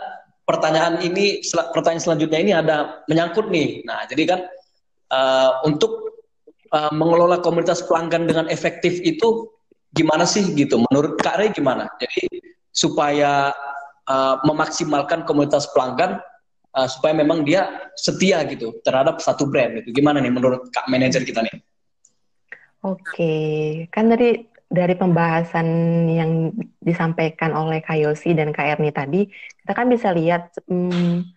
pertanyaan 0.43 0.99
ini 1.03 1.39
pertanyaan 1.71 2.03
selanjutnya 2.03 2.39
ini 2.39 2.51
ada 2.51 3.03
menyangkut 3.07 3.47
nih. 3.47 3.83
Nah 3.87 4.03
jadi 4.07 4.23
kan 4.27 4.39
uh, 5.11 5.51
untuk 5.67 6.13
uh, 6.71 6.91
mengelola 6.91 7.39
komunitas 7.39 7.83
pelanggan 7.85 8.27
dengan 8.27 8.45
efektif 8.51 8.99
itu 9.03 9.47
gimana 9.93 10.27
sih 10.27 10.43
gitu? 10.53 10.81
Menurut 10.89 11.15
Kak 11.21 11.39
Rey 11.39 11.49
gimana? 11.53 11.87
Jadi 12.01 12.43
supaya 12.73 13.53
uh, 14.09 14.35
memaksimalkan 14.43 15.23
komunitas 15.23 15.69
pelanggan 15.71 16.19
uh, 16.75 16.87
supaya 16.89 17.13
memang 17.13 17.45
dia 17.45 17.89
setia 17.95 18.41
gitu 18.49 18.75
terhadap 18.81 19.21
satu 19.21 19.47
brand 19.47 19.79
gitu. 19.79 19.93
Gimana 19.95 20.19
nih 20.19 20.33
menurut 20.33 20.67
Kak 20.73 20.89
manajer 20.89 21.23
kita 21.23 21.45
nih? 21.45 21.55
Oke, 22.83 23.35
kan 23.95 24.11
dari 24.11 24.43
dari 24.73 24.97
pembahasan 24.97 25.67
yang 26.09 26.49
disampaikan 26.81 27.53
oleh 27.53 27.77
Kak 27.85 28.01
dan 28.25 28.49
Kak 28.49 28.81
tadi, 28.81 29.29
kita 29.29 29.71
kan 29.77 29.85
bisa 29.85 30.09
lihat 30.09 30.49
hmm, 30.65 31.29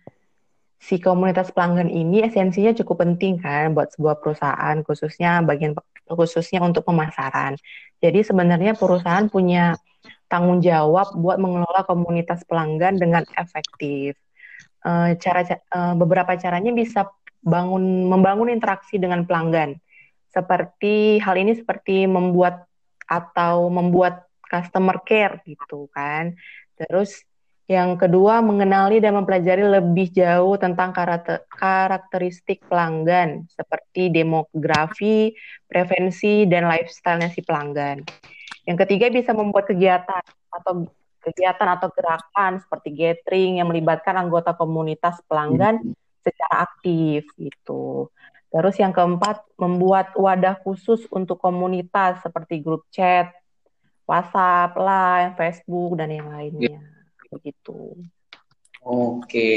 si 0.81 0.97
komunitas 0.97 1.53
pelanggan 1.53 1.93
ini 1.93 2.25
esensinya 2.25 2.73
cukup 2.73 3.05
penting 3.05 3.37
kan 3.37 3.77
buat 3.77 3.93
sebuah 3.93 4.17
perusahaan, 4.25 4.81
khususnya 4.81 5.45
bagian 5.45 5.77
khususnya 6.09 6.65
untuk 6.65 6.81
pemasaran. 6.89 7.53
Jadi 8.01 8.25
sebenarnya 8.25 8.73
perusahaan 8.73 9.29
punya 9.29 9.77
tanggung 10.25 10.59
jawab 10.65 11.13
buat 11.13 11.37
mengelola 11.37 11.85
komunitas 11.85 12.41
pelanggan 12.49 12.97
dengan 12.97 13.21
efektif. 13.37 14.17
Uh, 14.81 15.13
cara 15.19 15.43
uh, 15.73 15.93
beberapa 15.93 16.33
caranya 16.39 16.71
bisa 16.73 17.11
bangun 17.45 18.07
membangun 18.07 18.49
interaksi 18.49 18.97
dengan 18.97 19.29
pelanggan. 19.29 19.77
Seperti 20.31 21.17
hal 21.23 21.35
ini 21.39 21.57
seperti 21.57 22.05
membuat 22.05 22.66
atau 23.07 23.71
membuat 23.71 24.27
customer 24.45 24.99
care 25.03 25.41
gitu 25.47 25.87
kan. 25.95 26.35
Terus 26.77 27.23
yang 27.67 27.99
kedua, 27.99 28.39
mengenali 28.39 29.03
dan 29.03 29.19
mempelajari 29.19 29.59
lebih 29.59 30.07
jauh 30.15 30.55
tentang 30.55 30.95
karakter, 30.95 31.43
karakteristik 31.51 32.63
pelanggan, 32.63 33.43
seperti 33.51 34.07
demografi, 34.07 35.35
preferensi, 35.67 36.47
dan 36.47 36.71
lifestyle-nya 36.71 37.27
si 37.27 37.43
pelanggan. 37.43 38.07
Yang 38.63 38.87
ketiga, 38.87 39.11
bisa 39.11 39.35
membuat 39.35 39.67
kegiatan 39.67 40.23
atau 40.47 40.87
kegiatan 41.19 41.67
atau 41.75 41.91
gerakan 41.91 42.63
seperti 42.63 42.95
gathering 42.95 43.59
yang 43.59 43.67
melibatkan 43.67 44.15
anggota 44.15 44.55
komunitas 44.55 45.19
pelanggan 45.27 45.83
secara 46.23 46.71
aktif 46.71 47.27
gitu. 47.35 48.07
Terus 48.47 48.75
yang 48.79 48.95
keempat, 48.95 49.43
membuat 49.59 50.15
wadah 50.15 50.55
khusus 50.63 51.03
untuk 51.11 51.35
komunitas 51.37 52.23
seperti 52.23 52.63
grup 52.63 52.87
chat, 52.89 53.35
WhatsApp, 54.07 54.79
Line, 54.79 55.35
Facebook, 55.35 55.99
dan 55.99 56.09
yang 56.15 56.31
lainnya. 56.31 56.79
Begitu. 57.27 58.07
Oke. 58.87 59.51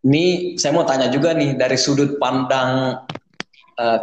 Ini 0.00 0.56
saya 0.58 0.72
mau 0.74 0.82
tanya 0.82 1.06
juga 1.12 1.30
nih 1.36 1.54
dari 1.54 1.78
sudut 1.78 2.18
pandang 2.18 3.04
uh, 3.78 3.84
eh, 3.84 4.00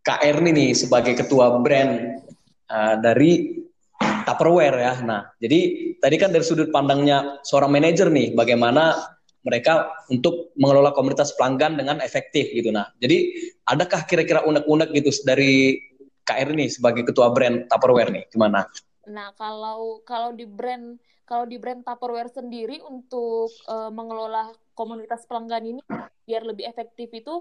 KR 0.00 0.36
nih 0.40 0.72
sebagai 0.72 1.12
ketua 1.18 1.60
brand 1.60 2.24
uh, 2.72 2.96
dari 3.02 3.60
Tupperware 4.00 4.78
ya. 4.80 4.94
Nah, 5.04 5.28
jadi 5.36 5.92
tadi 6.00 6.16
kan 6.16 6.32
dari 6.32 6.40
sudut 6.46 6.72
pandangnya 6.72 7.42
seorang 7.44 7.68
manajer 7.68 8.08
nih, 8.08 8.32
bagaimana 8.32 8.96
mereka 9.40 9.88
untuk 10.12 10.52
mengelola 10.60 10.92
komunitas 10.92 11.32
pelanggan 11.36 11.80
dengan 11.80 11.98
efektif 12.04 12.52
gitu. 12.52 12.68
Nah, 12.68 12.92
jadi 13.00 13.32
adakah 13.64 14.04
kira-kira 14.04 14.44
unek-unek 14.44 14.92
gitu 14.92 15.10
dari 15.24 15.80
KR 16.24 16.52
ini 16.52 16.68
sebagai 16.68 17.08
ketua 17.08 17.32
brand 17.32 17.66
Tupperware 17.66 18.12
nih 18.12 18.24
gimana? 18.28 18.68
Nah, 19.08 19.32
kalau 19.34 20.04
kalau 20.04 20.36
di 20.36 20.44
brand 20.44 21.00
kalau 21.24 21.48
di 21.48 21.56
brand 21.56 21.80
Tupperware 21.86 22.30
sendiri 22.30 22.82
untuk 22.84 23.48
uh, 23.70 23.88
mengelola 23.88 24.52
komunitas 24.76 25.24
pelanggan 25.24 25.64
ini 25.76 25.82
biar 26.28 26.42
lebih 26.44 26.68
efektif 26.68 27.08
itu 27.10 27.40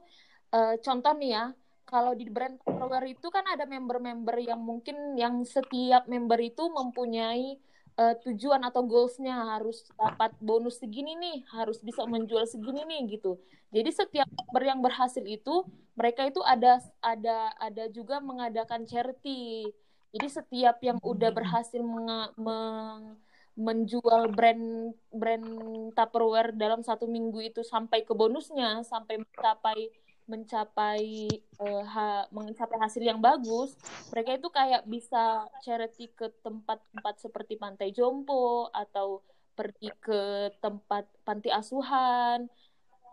uh, 0.56 0.76
contoh 0.80 1.14
nih 1.20 1.32
ya, 1.36 1.46
kalau 1.84 2.16
di 2.16 2.32
brand 2.32 2.56
Tupperware 2.64 3.12
itu 3.12 3.28
kan 3.28 3.44
ada 3.50 3.68
member-member 3.68 4.40
yang 4.40 4.62
mungkin 4.62 5.20
yang 5.20 5.44
setiap 5.44 6.08
member 6.08 6.40
itu 6.40 6.64
mempunyai 6.70 7.60
uh, 8.00 8.16
tujuan 8.24 8.64
atau 8.64 8.82
goalsnya 8.88 9.60
harus 9.60 9.84
dapat 10.00 10.32
bonus 10.40 10.80
segini 10.80 11.20
nih, 11.20 11.38
harus 11.52 11.84
bisa 11.84 12.08
menjual 12.08 12.48
segini 12.48 12.88
nih 12.88 13.20
gitu. 13.20 13.36
Jadi 13.76 13.92
setiap 13.92 14.28
member 14.32 14.64
yang 14.64 14.80
berhasil 14.80 15.22
itu 15.28 15.68
mereka 16.00 16.26
itu 16.26 16.40
ada 16.42 16.80
ada 17.04 17.52
ada 17.60 17.92
juga 17.92 18.24
mengadakan 18.24 18.88
charity. 18.88 19.68
Jadi 20.10 20.28
setiap 20.32 20.82
yang 20.82 20.98
udah 21.06 21.30
berhasil 21.30 21.78
meng, 21.86 22.10
meng, 22.34 23.22
menjual 23.60 24.32
brand 24.34 24.96
brand 25.12 25.48
Tupperware 25.94 26.56
dalam 26.56 26.82
satu 26.82 27.06
minggu 27.06 27.44
itu 27.44 27.62
sampai 27.62 28.08
ke 28.08 28.16
bonusnya 28.16 28.82
sampai 28.88 29.22
mencapai 29.22 29.92
mencapai 30.30 31.26
uh, 31.58 31.84
ha, 31.84 32.30
mencapai 32.30 32.78
hasil 32.78 33.02
yang 33.02 33.18
bagus, 33.18 33.74
mereka 34.14 34.38
itu 34.38 34.48
kayak 34.54 34.86
bisa 34.86 35.50
charity 35.66 36.14
ke 36.14 36.30
tempat-tempat 36.46 37.16
seperti 37.18 37.58
Pantai 37.58 37.90
Jompo 37.90 38.70
atau 38.70 39.26
pergi 39.58 39.90
ke 39.98 40.54
tempat 40.62 41.10
panti 41.26 41.50
asuhan 41.50 42.48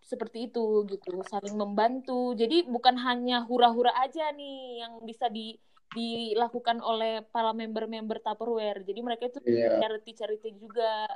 seperti 0.07 0.52
itu 0.52 0.87
gitu, 0.87 1.18
saling 1.26 1.57
membantu. 1.59 2.37
Jadi 2.38 2.68
bukan 2.68 2.94
hanya 3.02 3.42
hura-hura 3.42 3.90
aja 3.98 4.31
nih 4.31 4.87
yang 4.87 5.02
bisa 5.02 5.26
di 5.26 5.59
dilakukan 5.96 6.79
oleh 6.85 7.24
para 7.26 7.50
member-member 7.57 8.22
Tupperware. 8.22 8.85
Jadi 8.85 9.00
mereka 9.02 9.26
itu 9.26 9.40
yeah. 9.48 9.81
charity-charity 9.81 10.55
juga 10.61 11.09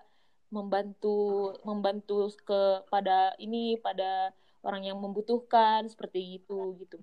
membantu 0.50 1.54
membantu 1.62 2.26
kepada 2.42 3.38
ini 3.38 3.78
pada 3.78 4.34
orang 4.60 4.82
yang 4.84 4.98
membutuhkan 5.00 5.88
seperti 5.88 6.42
itu 6.42 6.58
gitu. 6.80 6.96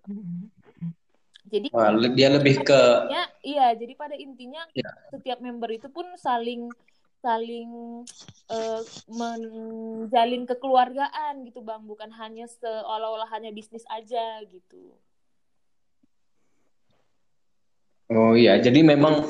Jadi 1.47 1.71
Wah, 1.71 1.95
dia 2.11 2.27
lebih 2.27 2.59
ke 2.59 2.81
ya, 3.07 3.23
iya 3.39 3.67
jadi 3.71 3.95
pada 3.95 4.19
intinya 4.19 4.67
ya. 4.75 4.91
setiap 5.15 5.39
member 5.39 5.71
itu 5.71 5.87
pun 5.87 6.03
saling 6.19 6.67
saling 7.23 8.03
uh, 8.51 8.81
menjalin 9.07 10.43
kekeluargaan 10.43 11.47
gitu 11.47 11.63
bang. 11.63 11.81
Bukan 11.87 12.11
hanya 12.19 12.45
seolah-olah 12.51 13.31
hanya 13.31 13.49
bisnis 13.55 13.87
aja 13.87 14.43
gitu. 14.47 14.91
Oh 18.11 18.35
iya. 18.35 18.59
Jadi 18.59 18.83
memang 18.83 19.23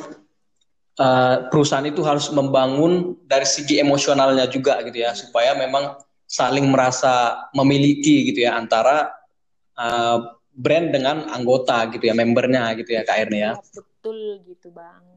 uh, 1.02 1.36
perusahaan 1.50 1.86
itu 1.86 2.02
harus 2.06 2.30
membangun 2.34 3.18
dari 3.26 3.46
segi 3.46 3.82
emosionalnya 3.82 4.50
juga 4.50 4.82
gitu 4.86 5.02
ya 5.02 5.14
supaya 5.14 5.54
memang 5.58 5.98
saling 6.28 6.68
merasa 6.68 7.48
memiliki 7.56 8.28
gitu 8.28 8.44
ya 8.44 8.60
antara 8.60 9.16
uh, 9.80 10.36
brand 10.52 10.92
dengan 10.92 11.32
anggota 11.32 11.88
gitu 11.88 12.04
ya 12.04 12.14
membernya 12.14 12.76
gitu 12.76 12.92
ya 12.92 13.08
Kak 13.08 13.18
Erni 13.26 13.40
ya. 13.40 13.56
ya 13.56 13.64
betul 13.72 14.44
gitu 14.44 14.70
bang 14.76 15.08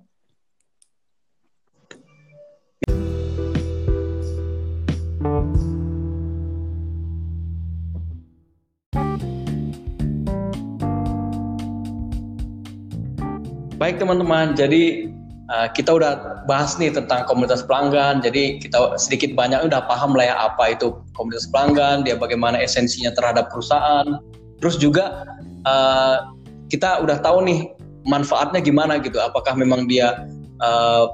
Baik 13.80 13.96
teman-teman, 13.96 14.52
jadi 14.52 15.08
uh, 15.50 15.68
kita 15.74 15.90
udah 15.90 16.42
bahas 16.46 16.78
nih 16.78 16.94
tentang 16.94 17.26
komunitas 17.26 17.66
pelanggan. 17.66 18.22
Jadi 18.22 18.62
kita 18.62 18.96
sedikit 18.96 19.34
banyak 19.34 19.66
udah 19.66 19.84
paham 19.90 20.14
lah 20.14 20.30
ya 20.30 20.36
apa 20.38 20.78
itu 20.78 20.96
komunitas 21.18 21.50
pelanggan, 21.50 22.06
dia 22.06 22.16
bagaimana 22.16 22.56
esensinya 22.62 23.10
terhadap 23.12 23.50
perusahaan. 23.50 24.22
Terus 24.62 24.78
juga 24.78 25.26
uh, 25.66 26.30
kita 26.70 27.02
udah 27.02 27.18
tahu 27.20 27.44
nih 27.44 27.60
manfaatnya 28.06 28.62
gimana 28.62 28.96
gitu. 29.02 29.18
Apakah 29.18 29.58
memang 29.58 29.90
dia 29.90 30.24
uh, 30.62 31.10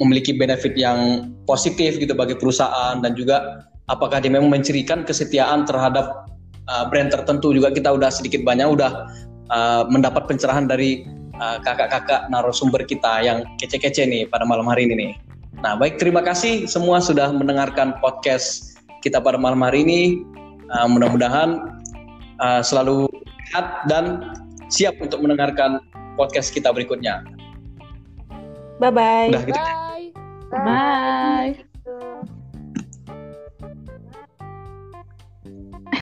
memiliki 0.00 0.32
benefit 0.32 0.72
yang 0.78 1.30
positif 1.44 2.00
gitu 2.00 2.16
bagi 2.16 2.38
perusahaan 2.38 3.02
dan 3.04 3.12
juga 3.12 3.66
apakah 3.92 4.22
dia 4.22 4.32
memang 4.32 4.48
mencirikan 4.48 5.04
kesetiaan 5.04 5.68
terhadap 5.68 6.30
uh, 6.70 6.88
brand 6.88 7.12
tertentu 7.12 7.52
juga 7.52 7.74
kita 7.74 7.92
udah 7.92 8.08
sedikit 8.08 8.40
banyak 8.46 8.64
udah 8.64 9.10
uh, 9.52 9.82
mendapat 9.90 10.24
pencerahan 10.30 10.64
dari 10.70 11.04
Eh, 11.40 11.58
kakak-kakak 11.64 12.28
narasumber 12.28 12.84
kita 12.84 13.24
yang 13.24 13.48
kece-kece 13.56 14.04
nih 14.04 14.28
pada 14.28 14.44
malam 14.44 14.68
hari 14.68 14.84
ini 14.84 14.94
nih. 15.00 15.12
Nah, 15.64 15.72
baik 15.72 15.96
terima 15.96 16.20
kasih 16.20 16.68
semua 16.68 17.00
sudah 17.00 17.32
mendengarkan 17.32 17.96
podcast 18.04 18.76
kita 19.00 19.16
pada 19.24 19.40
malam 19.40 19.64
hari 19.64 19.80
ini. 19.80 20.00
Uh, 20.70 20.86
mudah-mudahan 20.86 21.80
uh, 22.44 22.60
selalu 22.60 23.08
sehat 23.48 23.88
dan 23.88 24.36
siap 24.68 24.94
untuk 25.00 25.24
mendengarkan 25.24 25.80
podcast 26.20 26.52
kita 26.52 26.68
berikutnya. 26.76 27.24
Bye 28.76 28.92
bye. 28.92 29.32
Udah 29.32 29.42
gitu. 29.48 29.56
bye 29.56 30.12
Bye. 30.52 32.36